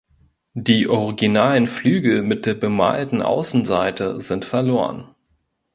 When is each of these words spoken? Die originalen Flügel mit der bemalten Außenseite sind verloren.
Die 0.55 0.87
originalen 0.87 1.67
Flügel 1.67 2.23
mit 2.23 2.47
der 2.47 2.55
bemalten 2.55 3.21
Außenseite 3.21 4.19
sind 4.19 4.45
verloren. 4.45 5.13